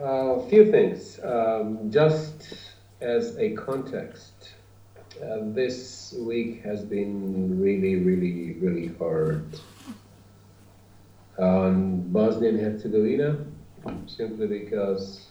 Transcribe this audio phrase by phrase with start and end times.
[0.00, 1.18] A few things.
[1.24, 2.54] Um, just
[3.00, 4.52] as a context,
[5.20, 9.58] uh, this week has been really, really, really hard
[11.36, 13.44] on Bosnia and Herzegovina,
[14.06, 15.26] simply because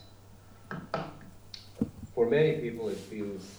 [2.13, 3.49] for many people it feels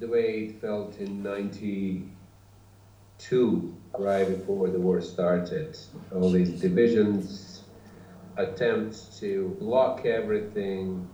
[0.00, 5.78] the way it felt in 92, right before the war started.
[6.12, 7.51] All these divisions,
[8.36, 11.08] attempts to block everything,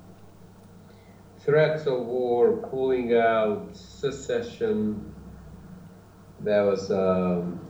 [1.41, 5.15] threats of war, pulling out, secession.
[6.41, 7.61] That was um,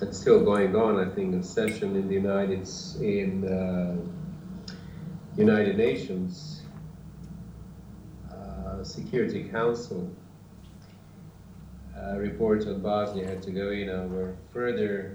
[0.00, 0.98] it's still going on.
[0.98, 2.68] I think a session in the United
[3.00, 3.96] in uh,
[5.36, 6.62] United Nations
[8.30, 10.08] uh, Security Council
[11.96, 15.12] uh, report on Bosnia had to Herzegovina, where further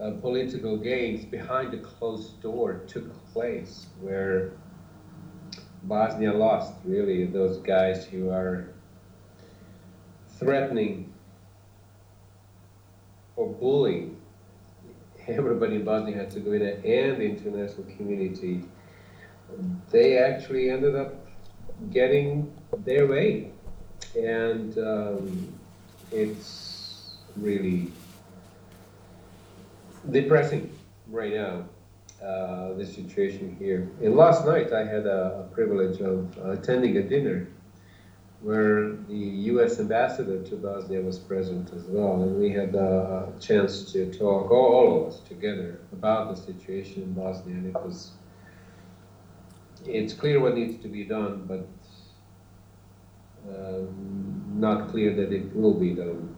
[0.00, 4.52] uh, political games behind the closed door took place, where
[5.84, 6.74] Bosnia lost.
[6.84, 8.68] Really, those guys who are
[10.38, 11.12] threatening
[13.36, 14.16] or bullying
[15.28, 18.64] everybody in Bosnia Herzegovina and the international community,
[19.90, 21.14] they actually ended up
[21.90, 22.52] getting
[22.84, 23.50] their way.
[24.16, 25.52] And um,
[26.10, 27.92] it's really
[30.10, 30.76] depressing
[31.08, 31.64] right now,
[32.22, 33.90] uh, the situation here.
[34.02, 37.48] And last night I had a, a privilege of attending a dinner
[38.42, 39.80] where the U.S.
[39.80, 45.02] ambassador to Bosnia was present as well, and we had a chance to talk, all,
[45.02, 48.12] of us together, about the situation in Bosnia, and it was,
[49.84, 51.68] it's clear what needs to be done, but
[53.54, 56.34] um, not clear that it will be done.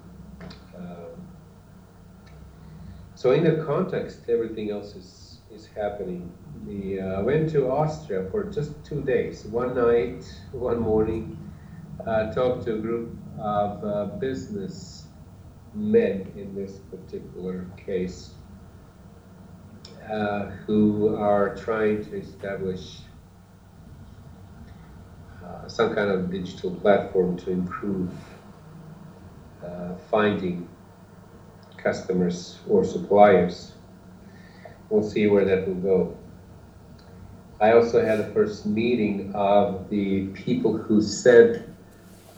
[0.76, 1.28] Um,
[3.22, 6.32] so in the context, everything else is, is happening.
[6.66, 11.38] We uh, went to Austria for just two days, one night, one morning,
[12.04, 15.04] uh, talked to a group of uh, business
[15.72, 18.32] men in this particular case
[20.10, 23.02] uh, who are trying to establish
[25.44, 28.10] uh, some kind of digital platform to improve
[29.64, 30.68] uh, finding
[31.82, 33.72] customers or suppliers.
[34.88, 36.16] We'll see where that will go.
[37.60, 41.72] I also had a first meeting of the people who said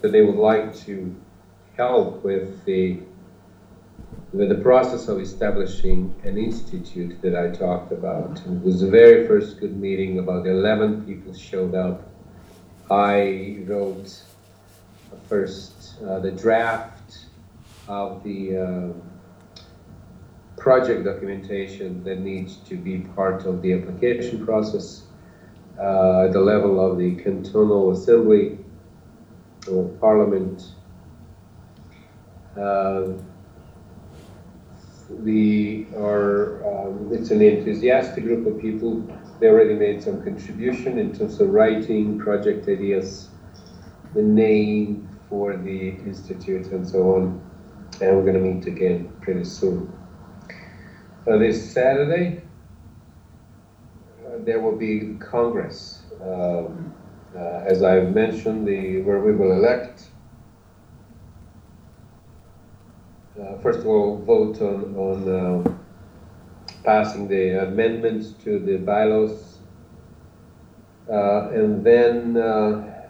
[0.02, 1.14] that they would like to
[1.76, 3.00] help with the
[4.32, 8.40] with the process of establishing an institute that I talked about.
[8.40, 10.18] It was the very first good meeting.
[10.18, 12.02] About 11 people showed up.
[12.90, 14.22] I wrote
[15.28, 17.26] first uh, the draft
[17.88, 19.13] of the uh,
[20.64, 25.02] project documentation that needs to be part of the application process
[25.78, 28.58] uh, at the level of the cantonal assembly
[29.70, 30.72] or parliament.
[32.58, 33.12] Uh,
[35.10, 39.06] we are, um, it's an enthusiastic group of people.
[39.40, 43.28] They already made some contribution in terms of writing, project ideas,
[44.14, 47.22] the name for the institute, and so on.
[48.00, 49.92] And we're going to meet again pretty soon.
[51.26, 52.42] Uh, this Saturday,
[54.26, 56.02] uh, there will be Congress.
[56.22, 56.92] Um,
[57.34, 60.02] uh, as I've mentioned, the, where we will elect,
[63.40, 65.74] uh, first of all, vote on, on uh,
[66.84, 69.60] passing the amendments to the bylaws,
[71.10, 73.02] uh, and then uh,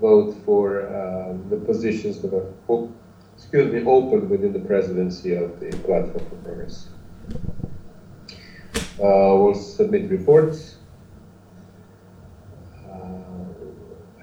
[0.00, 2.88] vote for uh, the positions that are,
[3.36, 6.88] excuse me, open within the presidency of the Platform for Progress.
[8.98, 10.78] We'll submit reports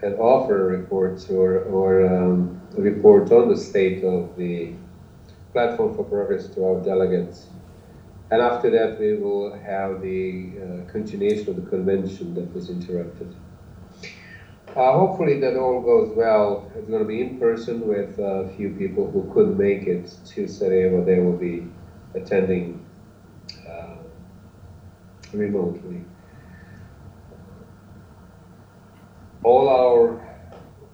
[0.05, 4.73] and offer reports or, or um, report on the state of the
[5.51, 7.47] platform for progress to our delegates.
[8.29, 13.35] And after that, we will have the uh, continuation of the convention that was interrupted.
[14.69, 16.69] Uh, hopefully, that all goes well.
[16.75, 20.47] It's going to be in person with a few people who couldn't make it to
[20.47, 21.03] Sarajevo.
[21.05, 21.67] They will be
[22.13, 22.94] attending uh,
[25.37, 26.03] remotely.
[29.45, 30.19] all our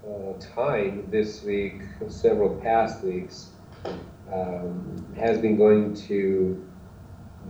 [0.06, 3.48] uh, time this week, several past weeks,
[4.30, 6.62] um, has been going to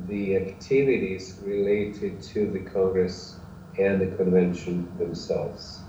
[0.06, 3.35] the activities related to the Congress
[3.79, 5.81] and the convention themselves.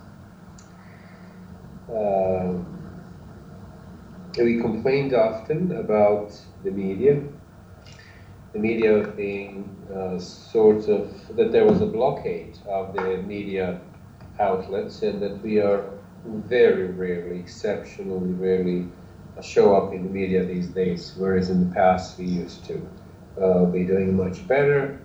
[1.88, 2.54] Uh,
[4.40, 7.22] we complained often about the media
[8.54, 13.82] the media being uh, sort of that there was a blockade of the media
[14.40, 15.90] outlets and that we are
[16.26, 18.88] very rarely, exceptionally rarely
[19.42, 22.88] show up in the media these days, whereas in the past we used to
[23.42, 25.00] uh, be doing much better.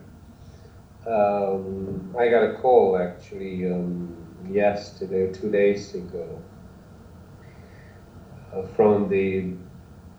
[1.06, 4.14] Um, I got a call actually um,
[4.50, 6.42] yesterday, two days ago,
[8.52, 9.54] uh, from the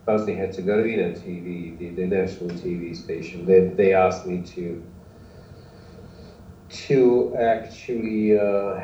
[0.10, 3.46] Bosnia Herzegovina TV, the, the national TV station.
[3.46, 4.82] They, they asked me to
[6.88, 8.82] to actually uh,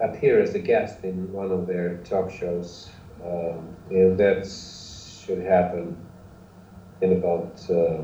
[0.00, 2.88] appear as a guest in one of their talk shows,
[3.22, 5.94] um, and that should happen
[7.02, 8.02] in about uh,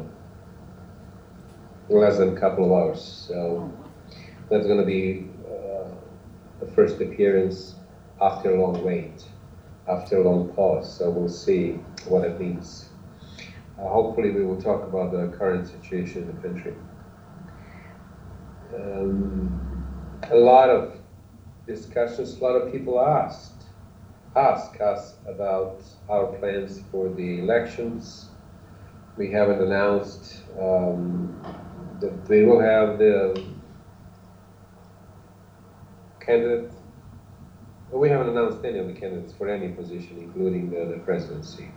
[1.88, 3.00] less than a couple of hours.
[3.26, 3.72] So
[4.50, 5.88] that's going to be uh,
[6.60, 7.74] the first appearance
[8.20, 9.29] after a long wait,
[9.90, 10.98] after a long pause.
[10.98, 11.72] So we'll see
[12.06, 12.90] what it means.
[13.78, 16.74] Uh, hopefully, we will talk about the current situation in the country.
[18.74, 20.98] Um, a lot of
[21.66, 23.60] discussions, a lot of people asked
[24.36, 28.28] ask us about our plans for the elections.
[29.16, 31.34] We haven't announced um,
[32.00, 33.44] that we will have the
[36.20, 36.70] candidate.
[37.92, 41.68] We haven't announced any of the candidates for any position, including the, the presidency.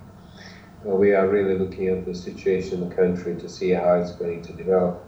[0.85, 4.11] Uh, we are really looking at the situation in the country to see how it's
[4.11, 5.03] going to develop.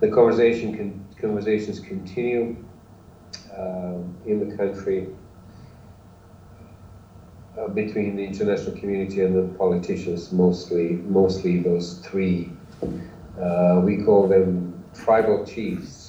[0.00, 2.56] The conversation con- conversations continue
[3.56, 5.08] um, in the country
[7.58, 12.50] uh, between the international community and the politicians, mostly, mostly those three.
[13.40, 16.03] Uh, we call them tribal chiefs.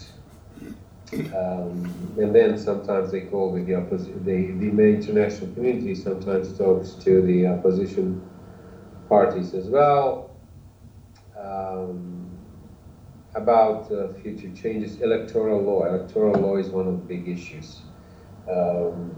[1.13, 7.21] Um, and then sometimes they call the opposition, the, the international community sometimes talks to
[7.21, 8.27] the opposition
[9.07, 10.35] parties as well
[11.39, 12.29] um,
[13.35, 15.01] about uh, future changes.
[15.01, 15.85] Electoral law.
[15.85, 17.81] Electoral law is one of the big issues.
[18.49, 19.15] Um,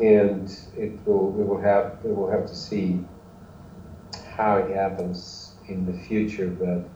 [0.00, 3.00] and it will we will have we will have to see
[4.36, 6.48] how it happens in the future.
[6.48, 6.88] But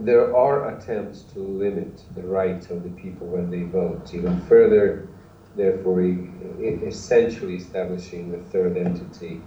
[0.00, 5.08] there are attempts to limit the rights of the people when they vote even further,
[5.56, 9.40] therefore essentially establishing the third entity,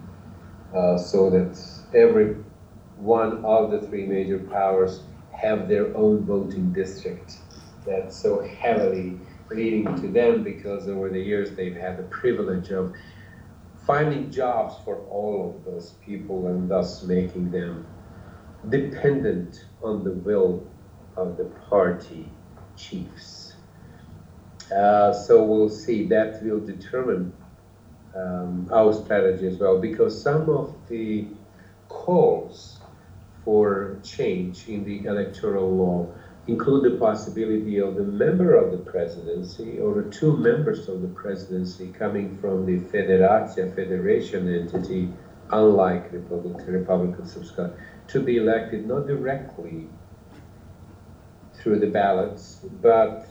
[0.74, 1.60] uh, so that
[1.94, 2.38] every
[2.98, 5.04] one of the three major powers
[5.34, 7.38] have their own voting district.
[7.86, 9.20] That's so heavily
[9.52, 12.94] leading to them because over the years they've had the privilege of
[13.86, 17.86] finding jobs for all of those people and thus making them
[18.70, 20.66] dependent on the will
[21.16, 22.30] of the party
[22.76, 23.56] chiefs.
[24.72, 27.34] Uh, so we'll see that will determine
[28.16, 31.26] um, our strategy as well because some of the
[31.88, 32.80] calls
[33.46, 36.08] for change in the electoral law
[36.48, 41.08] include the possibility of the member of the presidency or the two members of the
[41.10, 45.10] presidency coming from the Federatia, federation entity,
[45.52, 47.72] unlike Republic, Republika Srpska,
[48.08, 49.88] to be elected not directly
[51.56, 53.28] through the ballots, but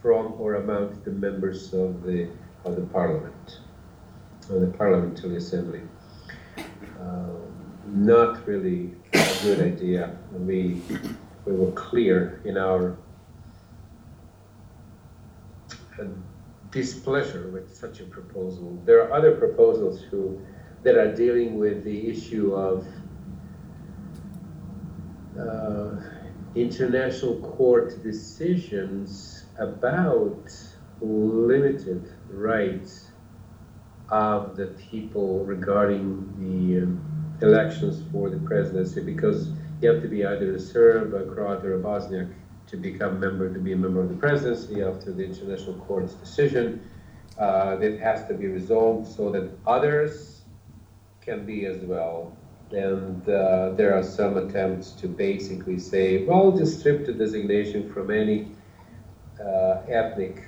[0.00, 2.28] from or among the members of the
[2.64, 3.60] of the parliament,
[4.50, 5.82] of the parliamentary assembly.
[7.00, 7.36] Um,
[7.86, 10.16] not really a good idea.
[10.32, 10.80] We
[11.44, 12.96] we were clear in our
[15.98, 16.04] uh,
[16.70, 18.82] displeasure with such a proposal.
[18.84, 20.40] There are other proposals who,
[20.82, 22.86] that are dealing with the issue of
[25.38, 26.00] uh,
[26.54, 30.50] international court decisions about
[31.00, 33.10] limited rights
[34.08, 39.50] of the people regarding the um, elections for the presidency because
[39.80, 42.32] you have to be either a Serb, a Croat, or a Bosniak
[42.68, 46.88] to become member to be a member of the presidency after the international court's decision.
[47.38, 50.42] Uh, it has to be resolved so that others
[51.20, 52.34] can be as well.
[52.72, 58.10] And uh, there are some attempts to basically say, well, just strip the designation from
[58.10, 58.48] any
[59.40, 60.44] uh, ethnic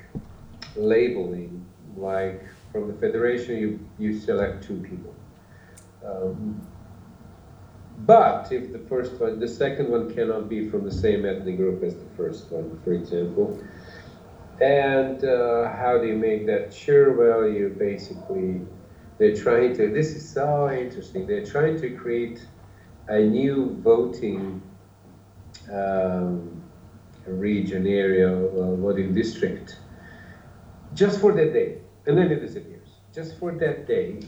[0.77, 1.65] labeling.
[1.97, 5.15] Like from the federation, you, you select two people.
[6.05, 6.61] Um,
[8.07, 11.83] but if the first one, the second one cannot be from the same ethnic group
[11.83, 13.61] as the first one, for example.
[14.61, 17.13] And uh, how do you make that sure?
[17.13, 18.61] Well, you basically,
[19.19, 22.47] they're trying to, this is so interesting, they're trying to create
[23.09, 24.63] a new voting
[25.73, 26.63] um,
[27.27, 29.79] region, area, uh, voting district,
[30.95, 31.79] just for that day.
[32.07, 32.89] And then it disappears.
[33.13, 34.21] Just for that day,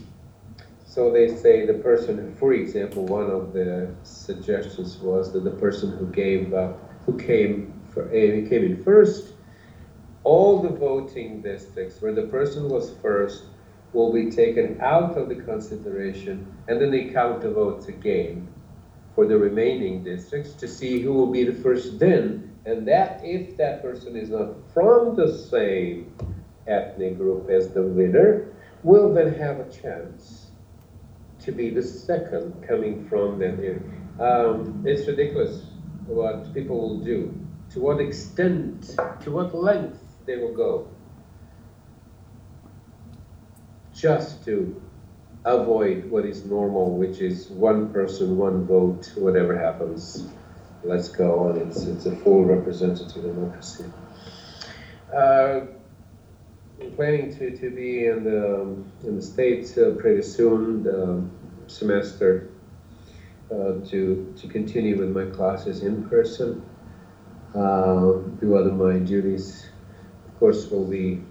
[0.91, 5.97] So they say the person, for example, one of the suggestions was that the person
[5.97, 9.35] who gave up, who came for, uh, came in first,
[10.25, 13.45] all the voting districts where the person was first
[13.93, 18.47] will be taken out of the consideration, and then they count the votes again
[19.15, 22.55] for the remaining districts to see who will be the first then.
[22.65, 26.15] And that, if that person is not from the same
[26.67, 30.51] ethnic group as the winner, will then have a chance
[31.39, 33.83] to be the second coming from that here.
[34.19, 35.65] Um, it's ridiculous
[36.05, 37.33] what people will do,
[37.71, 40.87] to what extent, to what length they will go
[44.01, 44.81] just to
[45.45, 50.27] avoid what is normal, which is one person, one vote, whatever happens,
[50.83, 51.57] let's go on.
[51.57, 53.85] It's, it's a full representative democracy.
[55.15, 55.61] Uh,
[56.81, 61.23] I'm planning to, to be in the, in the States uh, pretty soon, the
[61.67, 62.49] semester,
[63.51, 66.63] uh, to, to continue with my classes in person,
[67.53, 69.69] uh, do other my duties.
[70.27, 71.21] Of course, we'll be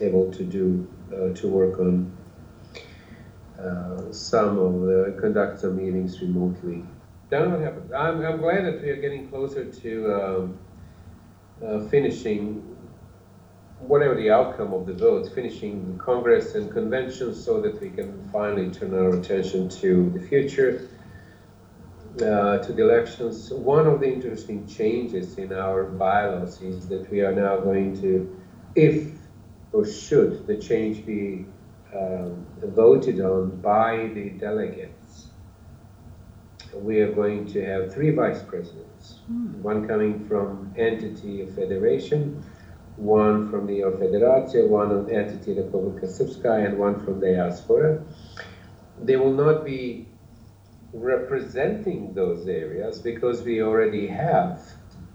[0.00, 0.86] able to do
[1.34, 2.10] to work on
[3.58, 6.84] uh, some of the conduct some meetings remotely.
[7.30, 7.94] Then what happened?
[7.94, 10.58] I'm, I'm glad that we are getting closer to um,
[11.64, 12.76] uh, finishing
[13.78, 18.70] whatever the outcome of the vote, finishing Congress and conventions so that we can finally
[18.70, 20.88] turn our attention to the future,
[22.16, 23.50] uh, to the elections.
[23.50, 28.36] One of the interesting changes in our bylaws is that we are now going to,
[28.76, 29.21] if
[29.72, 31.46] or should the change be
[31.94, 35.28] um, voted on by the delegates,
[36.74, 39.20] we are going to have three vice presidents.
[39.30, 39.56] Mm.
[39.56, 42.42] One coming from entity of federation,
[42.96, 48.02] one from the Federatia, one of entity Republika Srpska, and one from the diaspora.
[49.02, 50.08] They will not be
[50.92, 54.60] representing those areas because we already have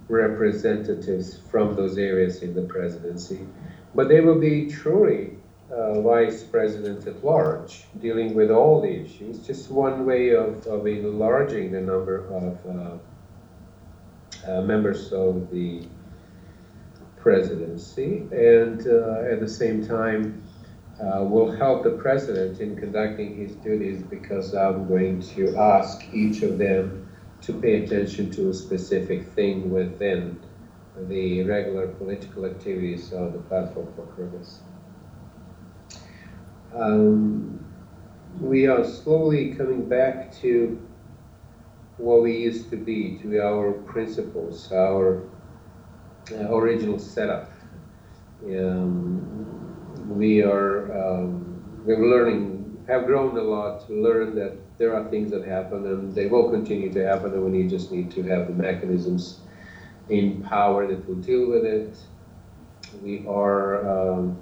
[0.10, 3.46] representatives from those areas in the presidency
[3.96, 5.38] but they will be truly
[5.72, 9.40] uh, vice presidents at large, dealing with all the issues.
[9.46, 15.86] Just one way of, of enlarging the number of uh, uh, members of the
[17.18, 20.44] presidency, and uh, at the same time,
[21.02, 26.42] uh, will help the president in conducting his duties because I'm going to ask each
[26.42, 27.10] of them
[27.42, 30.40] to pay attention to a specific thing within
[31.08, 34.60] the regular political activities of the platform for progress.
[36.74, 37.64] Um,
[38.40, 40.80] we are slowly coming back to
[41.98, 45.24] what we used to be, to our principles, our
[46.32, 47.52] uh, original setup.
[48.44, 55.10] Um, we are um, we're learning, have grown a lot to learn that there are
[55.10, 58.24] things that happen and they will continue to happen, and we need just need to
[58.24, 59.40] have the mechanisms
[60.10, 61.98] in power that will deal with it.
[63.04, 64.38] We are um,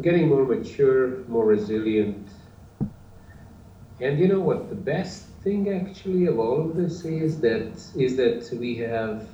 [0.00, 2.28] getting more mature, more resilient.
[4.00, 4.68] And you know what?
[4.68, 9.26] The best thing actually of all of this is that is that we have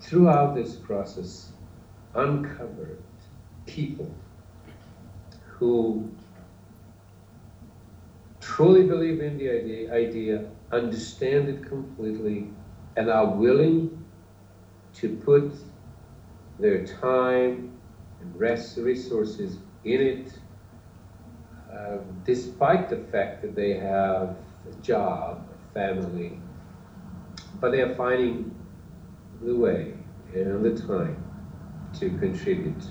[0.00, 1.52] throughout this process
[2.14, 2.98] uncovered
[3.66, 4.10] people
[5.46, 6.08] who
[8.40, 12.50] truly believe in the idea, idea understand it completely,
[12.96, 14.04] and are willing
[14.94, 15.52] to put
[16.58, 17.78] their time
[18.20, 20.32] and rest resources in it,
[21.72, 24.36] uh, despite the fact that they have
[24.68, 26.40] a job, a family,
[27.60, 28.54] but they are finding
[29.42, 29.94] the way
[30.34, 31.24] and the time
[31.94, 32.82] to contribute.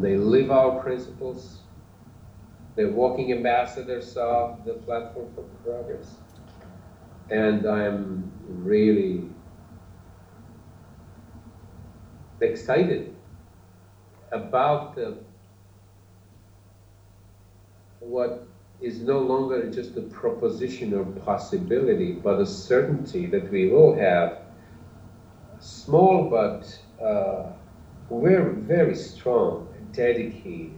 [0.00, 1.59] They live our principles
[2.76, 6.16] the walking ambassadors of the Platform for Progress.
[7.30, 9.28] And I'm really
[12.40, 13.14] excited
[14.32, 15.18] about the,
[18.00, 18.46] what
[18.80, 24.38] is no longer just a proposition or possibility, but a certainty that we will have
[25.58, 27.50] small but uh,
[28.10, 30.72] very, very strong, dedicated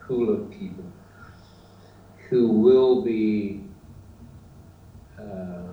[0.00, 0.84] pool of people
[2.32, 3.62] who will be
[5.20, 5.68] uh,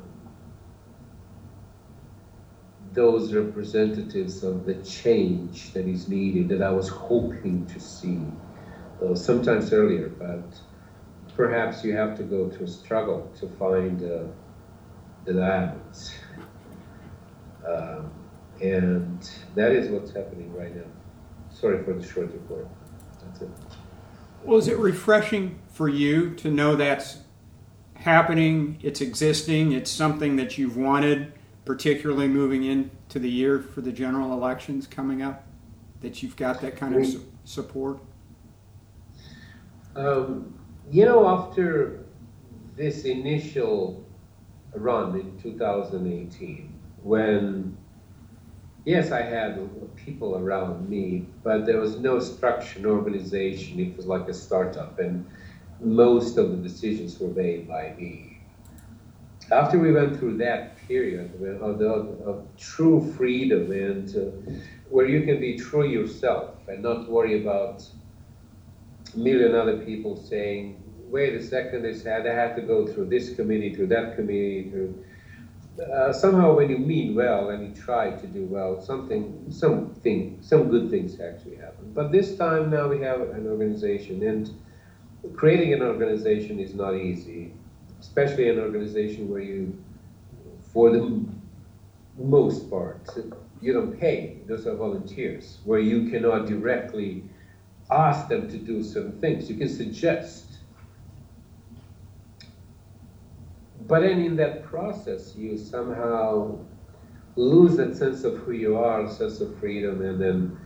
[2.92, 8.20] those representatives of the change that is needed that I was hoping to see
[9.02, 10.44] uh, sometimes earlier, but
[11.34, 14.24] perhaps you have to go through struggle to find uh,
[15.24, 16.14] the diamonds.
[17.66, 18.12] Um,
[18.62, 20.92] and that is what's happening right now.
[21.52, 22.68] Sorry for the short report.
[23.24, 23.50] That's it.
[24.44, 27.20] Well, is it refreshing for you to know that's
[27.96, 31.34] happening, it's existing, it's something that you've wanted,
[31.66, 35.46] particularly moving into the year for the general elections coming up,
[36.02, 38.00] that you've got that kind of su- support?
[39.96, 40.58] Um,
[40.90, 42.06] you know, after
[42.76, 44.06] this initial
[44.74, 47.78] run in 2018, when
[48.86, 53.80] yes, I had people around me, but there was no structure, no organization.
[53.80, 55.26] It was like a startup, and
[55.82, 58.42] most of the decisions were made by me.
[59.52, 64.52] After we went through that period of, of, of true freedom and uh,
[64.90, 67.84] where you can be true yourself and not worry about
[69.16, 73.06] a million other people saying, wait a second, this had, I had to go through
[73.06, 75.04] this committee, through that committee, to
[75.80, 80.70] uh, somehow when you mean well and you try to do well, something, something, some
[80.70, 81.92] good things actually happen.
[81.94, 84.50] But this time now we have an organization, and
[85.36, 87.54] creating an organization is not easy,
[88.00, 89.78] especially an organization where you,
[90.74, 91.26] for the
[92.18, 93.02] most part,
[93.62, 94.38] you don't pay.
[94.48, 97.24] Those are volunteers, where you cannot directly
[97.92, 99.50] ask them to do certain things.
[99.50, 100.49] You can suggest
[103.90, 106.60] But then in that process, you somehow
[107.36, 110.60] lose that sense of who you are, sense of freedom, and then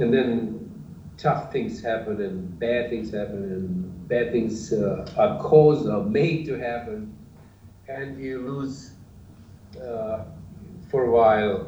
[0.00, 0.70] and then
[1.18, 6.46] tough things happen and bad things happen and bad things uh, are caused or made
[6.46, 7.12] to happen,
[7.88, 8.92] and you lose
[9.82, 10.20] uh,
[10.88, 11.66] for a while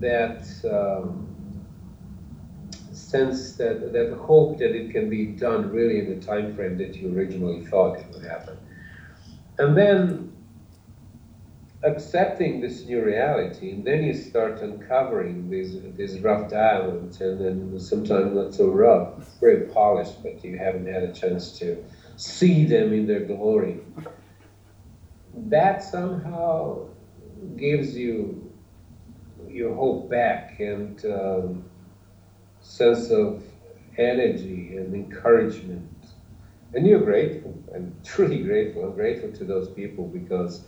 [0.00, 1.28] that um,
[2.92, 6.96] sense that that hope that it can be done really in the time frame that
[6.96, 8.56] you originally thought it would happen.
[9.60, 10.32] And then
[11.84, 17.80] accepting this new reality, and then you start uncovering these these rough diamonds, and then
[17.80, 19.08] sometimes not so rough,
[19.40, 21.78] very polished, but you haven't had a chance to
[22.16, 23.78] see them in their glory.
[25.34, 26.86] That somehow
[27.56, 28.50] gives you
[29.48, 31.64] your hope back and um,
[32.62, 33.42] sense of
[33.98, 35.89] energy and encouragement
[36.74, 37.54] and you're grateful.
[37.74, 38.84] I'm truly grateful.
[38.84, 40.64] I'm grateful to those people because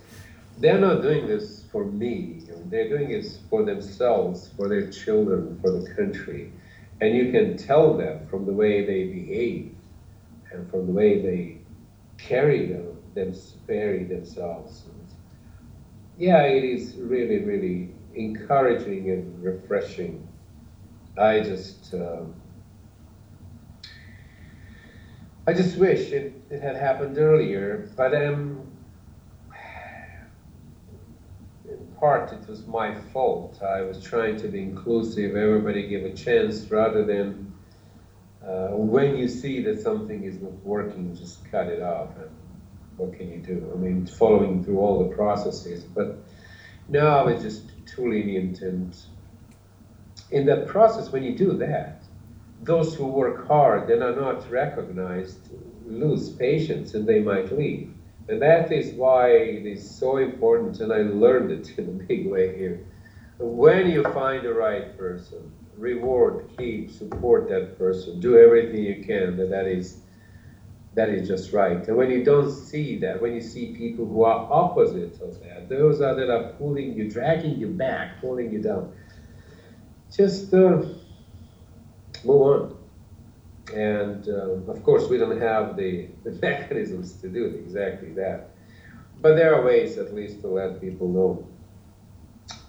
[0.57, 2.43] they're not doing this for me.
[2.65, 6.51] They're doing it for themselves, for their children, for the country.
[7.01, 9.75] And you can tell them from the way they behave
[10.51, 11.57] and from the way they
[12.17, 13.33] carry them, them
[13.67, 14.85] carry themselves.
[16.17, 20.27] Yeah, it is really, really encouraging and refreshing.
[21.17, 21.93] I just.
[21.93, 22.23] Uh,
[25.45, 28.65] I just wish it, it had happened earlier, but um,
[31.67, 33.61] in part it was my fault.
[33.61, 37.53] I was trying to be inclusive, everybody give a chance rather than
[38.45, 42.15] uh, when you see that something is not working, just cut it off.
[42.17, 42.29] And
[42.97, 43.69] what can you do?
[43.73, 45.83] I mean, following through all the processes.
[45.83, 46.17] But
[46.87, 48.61] now it's just too lenient.
[48.61, 48.95] And
[50.31, 52.02] in that process, when you do that,
[52.65, 55.49] those who work hard and are not recognized
[55.85, 57.93] lose patience and they might leave.
[58.29, 62.25] And that is why it is so important, and I learned it in a big
[62.25, 62.79] way here.
[63.37, 69.35] When you find the right person, reward, keep, support that person, do everything you can
[69.37, 69.97] that that is
[70.95, 71.87] that is just right.
[71.87, 75.67] And when you don't see that, when you see people who are opposite of that,
[75.67, 78.93] those are that are pulling you, dragging you back, pulling you down,
[80.15, 80.83] just uh,
[82.25, 82.77] move on.
[83.73, 88.49] And uh, of course, we don't have the, the mechanisms to do exactly that.
[89.21, 91.47] But there are ways, at least, to let people know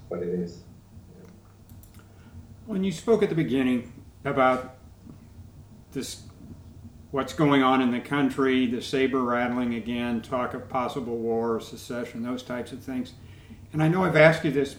[0.09, 0.63] what it is.
[2.67, 3.93] When you spoke at the beginning
[4.25, 4.77] about
[5.93, 6.23] this,
[7.11, 12.23] what's going on in the country, the saber rattling again, talk of possible war, secession,
[12.23, 13.15] those types of things,
[13.73, 14.77] and I know I've asked you this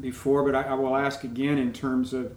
[0.00, 2.34] before, but I, I will ask again in terms of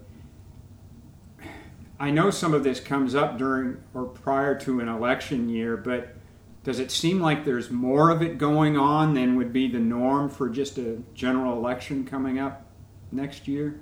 [2.03, 6.17] I know some of this comes up during or prior to an election year, but
[6.65, 10.27] does it seem like there's more of it going on than would be the norm
[10.27, 12.65] for just a general election coming up
[13.09, 13.79] next year?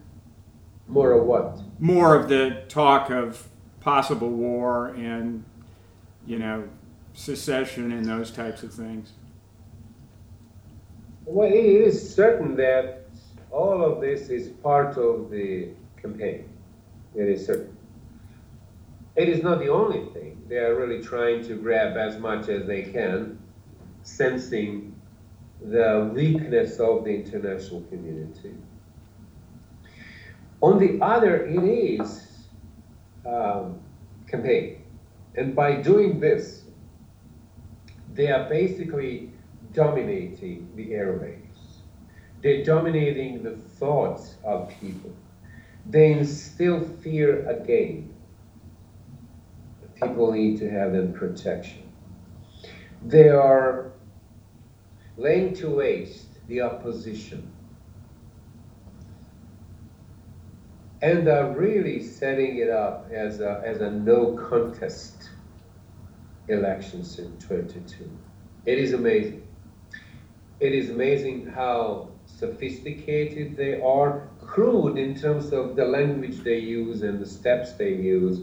[0.87, 1.61] More of what?
[1.79, 5.43] More of the talk of possible war and,
[6.27, 6.69] you know,
[7.13, 9.13] secession and those types of things.
[11.25, 13.07] Well, it is certain that
[13.49, 16.47] all of this is part of the campaign.
[17.15, 17.77] It is certain.
[19.15, 20.41] It is not the only thing.
[20.47, 23.39] They are really trying to grab as much as they can,
[24.03, 24.95] sensing
[25.61, 28.55] the weakness of the international community.
[30.61, 32.27] On the other, it is
[33.25, 33.79] um,
[34.27, 34.83] campaign.
[35.35, 36.63] And by doing this,
[38.13, 39.31] they are basically
[39.73, 41.41] dominating the airwaves.
[42.41, 45.13] They're dominating the thoughts of people.
[45.85, 48.10] They instill fear again.
[50.01, 51.91] People need to have that protection.
[53.05, 53.91] They are
[55.17, 57.51] laying to waste the opposition
[61.01, 65.29] and are really setting it up as a, as a no contest
[66.47, 68.09] elections in 22.
[68.65, 69.47] It is amazing.
[70.59, 77.01] It is amazing how sophisticated they are, crude in terms of the language they use
[77.01, 78.41] and the steps they use,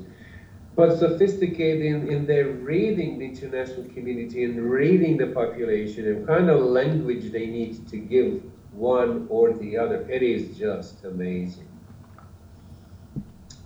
[0.79, 6.49] but sophisticated in, in their reading the international community and reading the population and kind
[6.49, 10.09] of language they need to give one or the other.
[10.09, 11.67] It is just amazing.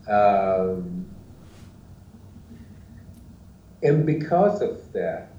[0.09, 1.05] Um,
[3.83, 5.37] and because of that,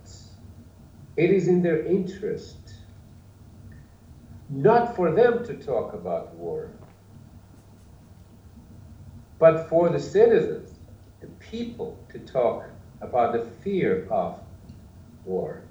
[1.17, 2.75] it is in their interest
[4.47, 6.69] not for them to talk about war,
[9.39, 10.72] but for the citizens,
[11.23, 12.65] the people, to talk
[13.01, 14.39] about the fear of
[15.25, 15.61] war.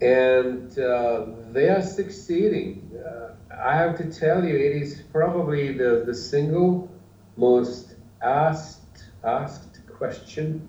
[0.00, 2.90] And uh, they are succeeding.
[3.04, 6.88] Uh, I have to tell you, it is probably the, the single
[7.36, 10.68] most asked, asked question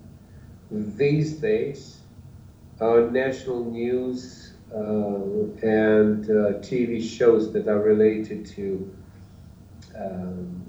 [0.72, 2.00] these days
[2.80, 4.78] on national news uh,
[5.62, 8.96] and uh, TV shows that are related to
[9.98, 10.68] um,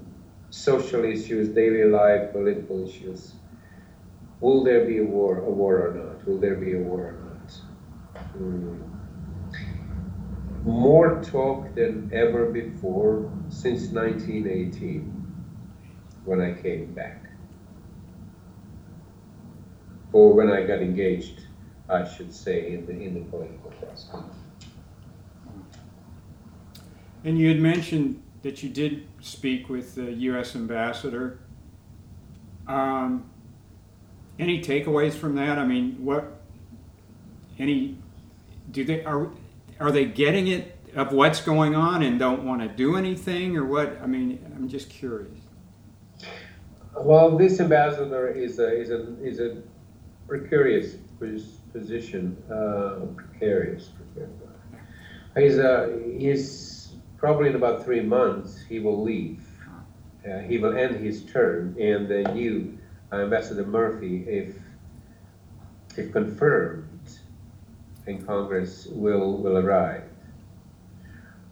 [0.51, 3.33] social issues, daily life, political issues.
[4.39, 6.27] Will there be a war, a war or not?
[6.27, 7.51] Will there be a war or not?
[8.33, 8.91] Hmm
[10.63, 15.01] more talk than ever before since 1918
[16.25, 17.23] when I came back.
[20.13, 21.41] Or when I got engaged,
[21.89, 24.09] I should say, in the, in the political process.
[27.23, 30.55] And you had mentioned that you did speak with the U.S.
[30.55, 31.39] ambassador.
[32.67, 33.29] Um,
[34.39, 35.59] any takeaways from that?
[35.59, 36.41] I mean, what?
[37.59, 37.97] Any?
[38.71, 39.29] Do they are
[39.79, 43.65] are they getting it of what's going on and don't want to do anything, or
[43.65, 43.99] what?
[44.01, 45.37] I mean, I'm just curious.
[46.95, 49.61] Well, this ambassador is a is a is a
[50.27, 50.95] precarious
[51.73, 53.89] position, uh, precarious.
[55.35, 56.70] He's uh, he's
[57.21, 59.47] probably in about three months he will leave.
[60.27, 62.77] Uh, he will end his term, and the new
[63.13, 64.55] Ambassador Murphy, if
[65.97, 67.09] if confirmed,
[68.07, 70.03] in Congress will, will arrive.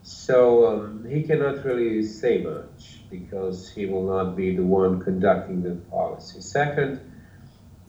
[0.02, 5.62] So um, he cannot really say much because he will not be the one conducting
[5.62, 6.42] the policy.
[6.42, 7.02] Second,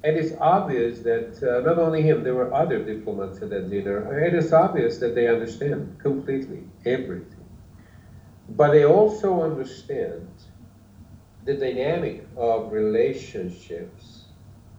[0.03, 4.19] it is obvious that uh, not only him, there were other diplomats at that dinner.
[4.19, 7.40] It is obvious that they understand completely everything.
[8.51, 10.29] But they also understand
[11.45, 14.27] the dynamic of relationships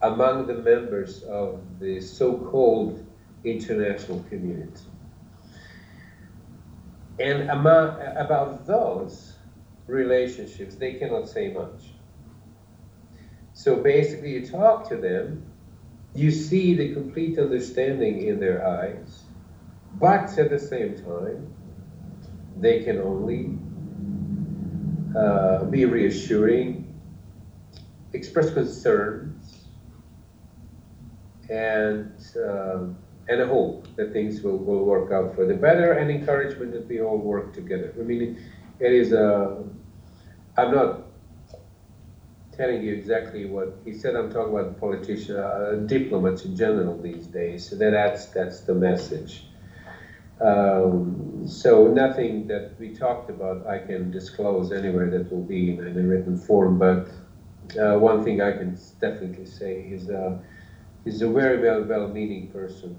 [0.01, 3.05] among the members of the so called
[3.43, 4.85] international community.
[7.19, 9.35] And among, about those
[9.87, 11.91] relationships, they cannot say much.
[13.53, 15.43] So basically, you talk to them,
[16.15, 19.23] you see the complete understanding in their eyes,
[19.99, 21.53] but at the same time,
[22.57, 23.57] they can only
[25.17, 26.93] uh, be reassuring,
[28.13, 29.67] express concerns,
[31.49, 32.13] and
[32.47, 32.97] um,
[33.31, 36.87] and a hope that things will, will work out for the better and encouragement that
[36.87, 37.93] we all work together.
[37.97, 38.37] I mean,
[38.79, 39.63] it is a,
[40.57, 41.03] I'm not
[42.51, 44.15] telling you exactly what he said.
[44.15, 47.69] I'm talking about politicians, uh, diplomats in general these days.
[47.69, 49.45] So that, that's, that's the message.
[50.41, 55.79] Um, so nothing that we talked about I can disclose anywhere that will be in,
[55.87, 56.99] in a written form, but
[57.79, 60.33] uh, one thing I can definitely say is uh,
[61.05, 62.97] he's a very well, well-meaning person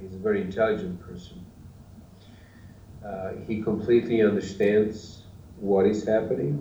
[0.00, 1.42] He's a very intelligent person.
[3.04, 5.24] Uh, he completely understands
[5.56, 6.60] what is happening,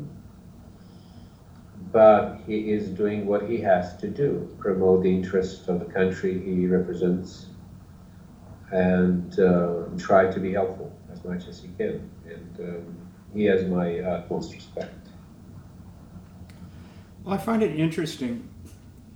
[1.91, 6.37] but he is doing what he has to do promote the interests of the country
[6.37, 7.47] he represents
[8.71, 12.09] and uh, try to be helpful as much as he can.
[12.27, 12.97] And um,
[13.33, 14.93] he has my utmost respect.
[17.23, 18.47] Well, I find it interesting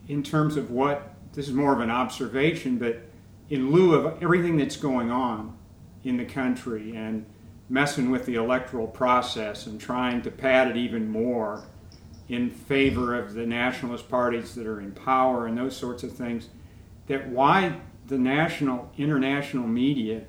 [0.08, 3.04] in terms of what this is more of an observation, but
[3.50, 5.58] in lieu of everything that's going on
[6.04, 7.26] in the country and
[7.70, 11.64] messing with the electoral process and trying to pad it even more,
[12.30, 16.50] in favor of the nationalist parties that are in power and those sorts of things,
[17.08, 17.76] that why
[18.10, 20.24] the national, international media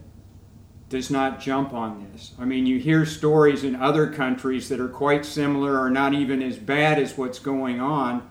[0.90, 2.32] does not jump on this.
[2.38, 6.42] I mean, you hear stories in other countries that are quite similar or not even
[6.42, 8.28] as bad as what's going on,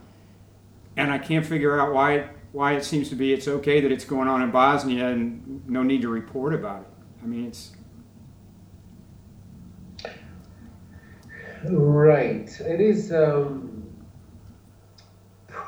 [0.96, 4.06] and I can't figure out why why it seems to be it's okay that it's
[4.06, 6.88] going on in Bosnia and no need to report about it.
[7.24, 7.72] I mean, it's
[11.64, 12.50] right.
[12.62, 13.79] It is um,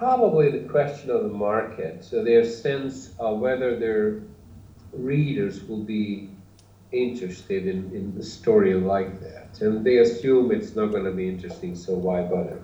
[0.02, 4.24] probably the question of the market, so their sense of whether their
[4.94, 6.28] readers will be
[6.92, 9.62] interested in, in a story like that.
[9.62, 12.60] And they assume it's not going to be interesting, so why bother?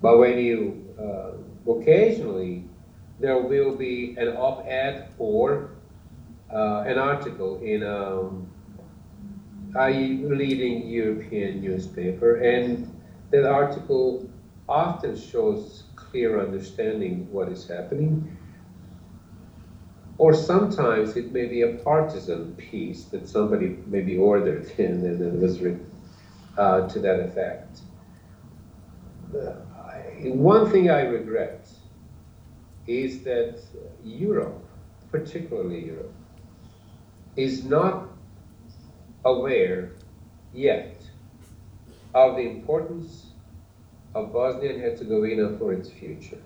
[0.00, 1.32] But when you uh,
[1.68, 2.62] occasionally,
[3.18, 5.70] there will be an op ed or
[6.54, 8.48] uh, an article in um,
[9.76, 12.88] a leading European newspaper, and
[13.32, 14.30] that article
[14.68, 18.36] often shows clear understanding what is happening
[20.20, 25.40] or sometimes it may be a partisan piece that somebody maybe ordered in and then
[25.40, 25.90] was written
[26.58, 27.80] uh, to that effect.
[29.34, 29.52] Uh,
[30.24, 31.70] one thing I regret
[32.86, 33.62] is that
[34.04, 34.62] Europe,
[35.10, 36.12] particularly Europe,
[37.36, 38.08] is not
[39.24, 39.92] aware
[40.52, 41.00] yet
[42.12, 43.29] of the importance
[44.14, 46.40] of Bosnia and Herzegovina for its future.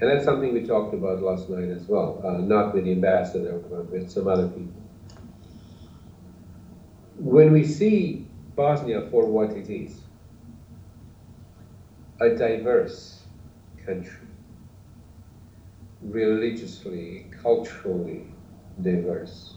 [0.00, 3.58] And that's something we talked about last night as well, uh, not with the ambassador,
[3.58, 4.82] but with some other people.
[7.16, 10.00] When we see Bosnia for what it is,
[12.20, 13.24] a diverse
[13.84, 14.28] country,
[16.02, 18.26] religiously, culturally
[18.80, 19.54] diverse,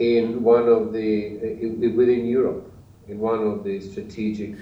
[0.00, 2.72] in one of the, within Europe,
[3.08, 4.56] in one of the strategic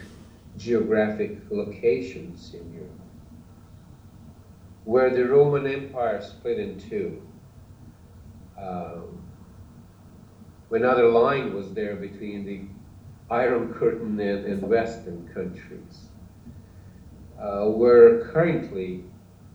[0.57, 2.97] geographic locations in Europe
[4.87, 7.21] where the Roman Empire split in two.
[8.57, 9.21] Um,
[10.71, 12.61] another line was there between the
[13.35, 16.07] Iron Curtain and, and Western countries,
[17.39, 19.03] uh, where currently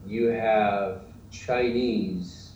[0.06, 1.00] you have
[1.30, 2.52] Chinese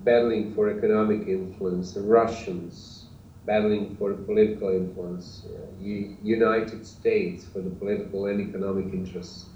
[0.00, 3.01] battling for economic influence, Russians
[3.44, 9.46] battling for political influence, uh, United States for the political and economic interests.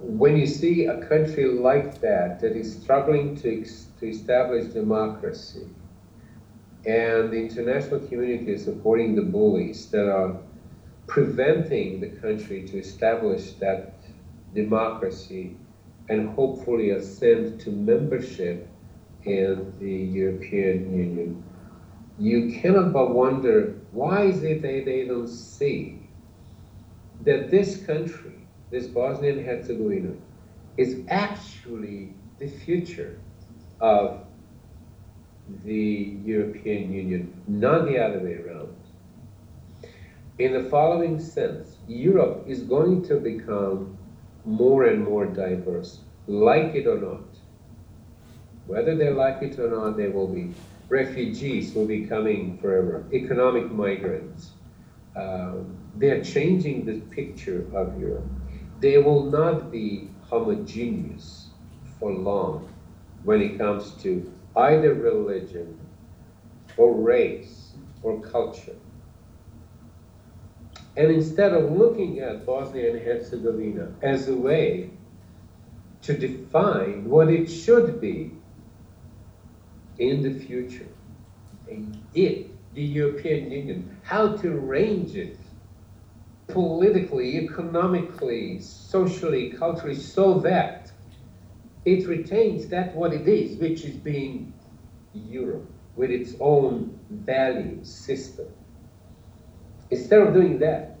[0.00, 3.64] When you see a country like that that is struggling to,
[4.00, 5.66] to establish democracy
[6.86, 10.36] and the international community is supporting the bullies that are
[11.06, 13.94] preventing the country to establish that
[14.54, 15.56] democracy
[16.08, 18.67] and hopefully ascend to membership
[19.28, 21.42] in the European Union,
[22.18, 26.00] you cannot but wonder why is it that they don't see
[27.24, 28.38] that this country
[28.70, 30.12] this Bosnia and Herzegovina,
[30.76, 33.18] is actually the future
[33.80, 34.20] of
[35.64, 38.74] the European Union, not the other way around.
[40.38, 43.96] In the following sense, Europe is going to become
[44.44, 47.27] more and more diverse, like it or not.
[48.68, 50.54] Whether they like it or not, there will be
[50.88, 54.52] refugees will be coming forever, economic migrants.
[55.16, 58.24] Um, they are changing the picture of Europe
[58.80, 61.48] they will not be homogeneous
[61.98, 62.68] for long
[63.24, 65.78] when it comes to either religion
[66.76, 68.76] or race or culture.
[70.96, 74.90] And instead of looking at Bosnia and Herzegovina as a way
[76.02, 78.32] to define what it should be
[79.98, 80.86] in the future,
[82.14, 85.38] it, the European Union, how to arrange it
[86.46, 90.90] politically, economically, socially, culturally, so that
[91.84, 94.52] it retains that what it is, which is being
[95.12, 98.46] Europe with its own value system.
[99.90, 100.98] Instead of doing that,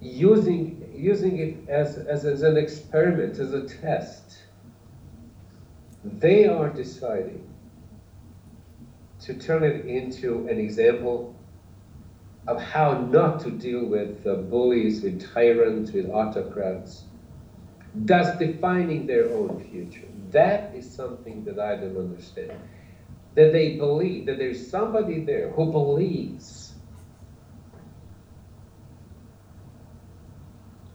[0.00, 4.38] using using it as, as, as an experiment, as a test,
[6.04, 7.51] they are deciding
[9.24, 11.34] to turn it into an example
[12.48, 17.04] of how not to deal with uh, bullies, with tyrants, with autocrats,
[17.94, 20.08] thus defining their own future.
[20.30, 22.52] That is something that I don't understand.
[23.34, 26.74] That they believe, that there's somebody there who believes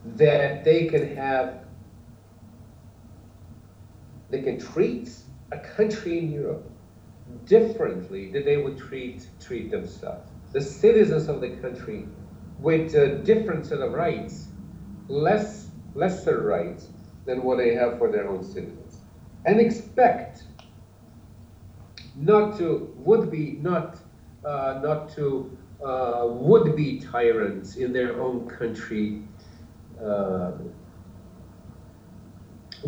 [0.03, 1.59] that they can have,
[4.29, 5.09] they can treat
[5.51, 6.69] a country in Europe
[7.45, 12.07] differently than they would treat treat themselves the citizens of the country
[12.59, 14.47] with a different set of rights,
[15.07, 16.87] less lesser rights
[17.25, 19.01] than what they have for their own citizens,
[19.45, 20.43] and expect
[22.15, 23.97] not to would be not
[24.43, 29.21] uh, not to uh, would be tyrants in their own country
[30.01, 30.51] uh,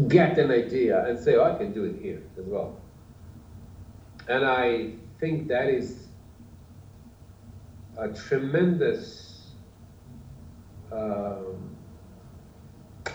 [0.08, 2.78] get an idea and say, oh, I can do it here as well.
[4.30, 6.06] And I think that is
[7.98, 9.54] a tremendous,
[10.92, 11.76] um,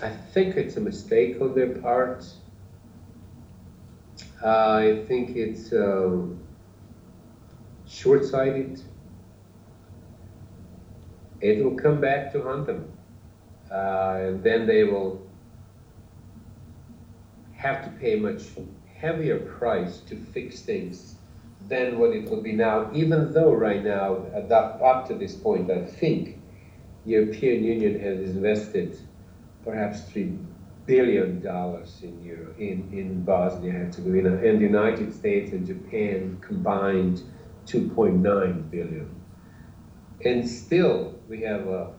[0.02, 2.26] I think it's a mistake on their part.
[4.44, 6.40] I think it's um,
[7.86, 8.82] short sighted.
[11.40, 12.92] It will come back to haunt them.
[13.70, 15.24] Uh, and then they will
[17.52, 18.42] have to pay much
[19.04, 21.16] heavier price to fix things
[21.68, 25.34] than what it will be now, even though right now, at that, up to this
[25.34, 26.38] point, I think
[27.04, 28.98] European Union has invested
[29.62, 30.38] perhaps three
[30.86, 37.22] billion dollars in Euro in, in Bosnia Herzegovina, and the United States and Japan combined
[37.66, 39.08] 2.9 billion.
[40.24, 41.90] And still, we have a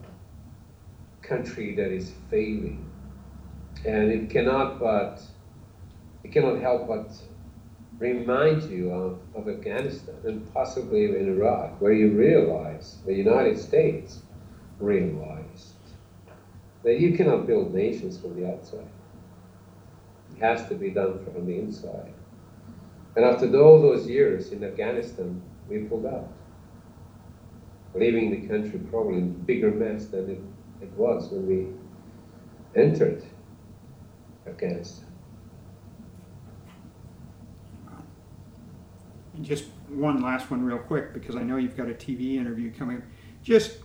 [1.21, 2.89] country that is failing,
[3.83, 5.21] and it cannot but
[6.25, 7.11] it cannot help but
[7.99, 14.23] remind you of, of Afghanistan and possibly in Iraq, where you realize, the United States
[14.79, 15.75] realized
[16.83, 18.89] that you cannot build nations from the outside.
[20.35, 22.11] It has to be done from the inside.
[23.15, 26.27] And after all those years in Afghanistan, we pulled out,
[27.93, 30.41] leaving the country probably in a bigger mess than it,
[30.81, 31.67] it was when we
[32.81, 33.23] entered
[34.47, 35.04] Afghanistan.
[39.41, 43.03] Just one last one, real quick, because I know you've got a TV interview coming.
[43.43, 43.77] Just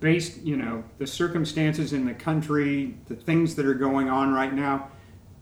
[0.00, 4.52] based, you know, the circumstances in the country, the things that are going on right
[4.52, 4.88] now.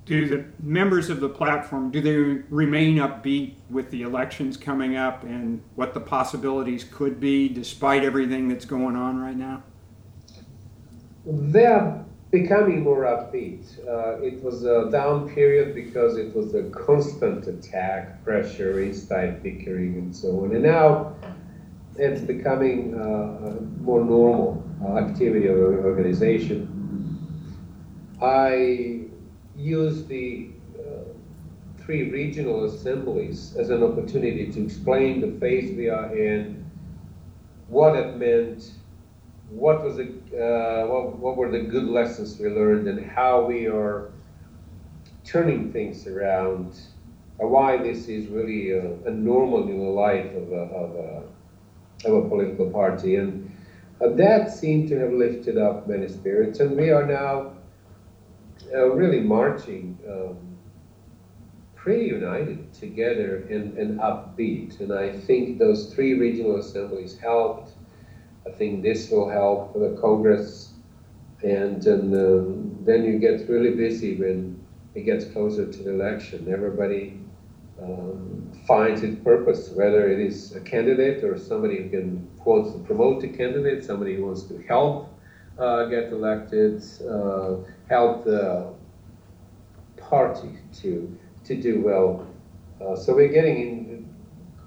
[0.05, 5.23] Do the members of the platform do they remain upbeat with the elections coming up
[5.23, 9.63] and what the possibilities could be, despite everything that's going on right now?
[11.27, 13.79] They're becoming more upbeat.
[13.87, 19.95] Uh, it was a down period because it was a constant attack, pressure, inside bickering,
[19.95, 20.55] and so on.
[20.55, 21.15] And now
[21.97, 26.75] it's becoming uh, more normal uh, activity of an organization.
[28.21, 29.07] I
[29.57, 31.05] use the uh,
[31.79, 36.65] three regional assemblies as an opportunity to explain the phase we are in,
[37.69, 38.73] what it meant,
[39.51, 40.05] what was the,
[40.37, 44.11] uh, what, what were the good lessons we learned and how we are
[45.25, 46.79] turning things around,
[47.43, 52.09] uh, why this is really a, a normal in the life of a, of a,
[52.09, 53.17] of a political party.
[53.17, 53.51] And
[54.01, 56.61] uh, that seemed to have lifted up many spirits.
[56.61, 57.53] And we are now
[58.73, 60.37] uh, really marching um,
[61.75, 64.81] pretty united together and, and upbeat.
[64.81, 67.73] And I think those three regional assemblies helped
[68.49, 70.73] I think this will help the Congress,
[71.43, 74.59] and, and um, then you get really busy when
[74.95, 76.49] it gets closer to the election.
[76.51, 77.13] Everybody
[77.83, 83.21] um, finds its purpose, whether it is a candidate or somebody who can to promote
[83.21, 85.05] the candidate, somebody who wants to help
[85.59, 87.57] uh, get elected, uh,
[87.89, 88.67] help the
[89.99, 91.07] party to
[91.45, 92.27] to do well.
[92.81, 94.07] Uh, so we're getting in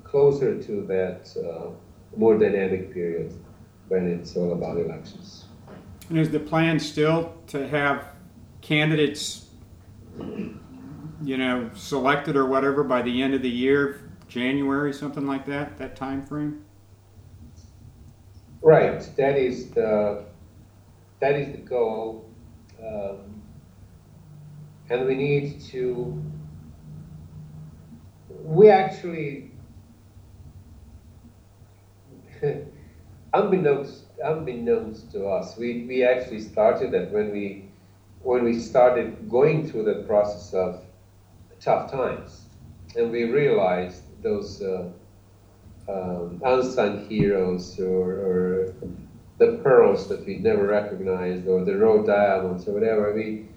[0.03, 1.71] closer to that uh,
[2.15, 3.33] more dynamic period
[3.91, 5.43] when it's all about elections.
[6.07, 8.07] And is the plan still to have
[8.61, 9.47] candidates,
[10.17, 15.77] you know, selected or whatever by the end of the year, January, something like that,
[15.77, 16.63] that time frame?
[18.61, 19.01] Right.
[19.17, 20.23] That is the
[21.19, 22.29] that is the goal,
[22.81, 23.41] um,
[24.89, 26.23] and we need to.
[28.29, 29.51] We actually
[33.33, 37.69] unbeknownst, unbeknownst to us, we, we actually started that when we,
[38.23, 40.83] when we started going through that process of
[41.59, 42.45] tough times.
[42.95, 44.89] And we realized those uh,
[45.87, 48.73] um, unsung heroes or, or,
[49.37, 53.11] the pearls that we never recognized or the raw diamonds or whatever.
[53.11, 53.47] We,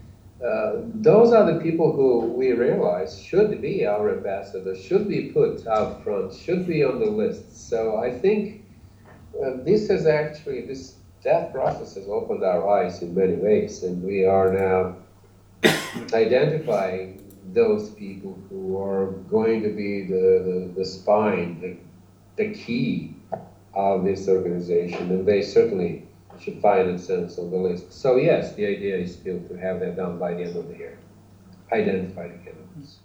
[0.43, 5.67] uh, those are the people who we realize should be our ambassadors, should be put
[5.67, 7.69] out front, should be on the list.
[7.69, 8.64] So I think
[9.43, 14.03] Uh, this has actually, this that process has opened our eyes in many ways, and
[14.03, 14.97] we are now
[16.13, 21.77] identifying those people who are going to be the, the, the spine, the,
[22.43, 23.15] the key
[23.75, 26.07] of this organization, and they certainly
[26.41, 27.93] should find themselves on the list.
[27.93, 30.77] So yes, the idea is still to have that done by the end of the
[30.77, 30.99] year.
[31.73, 32.99] Identify the candidates.